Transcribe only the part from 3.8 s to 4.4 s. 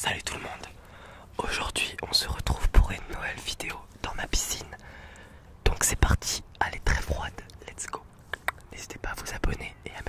dans ma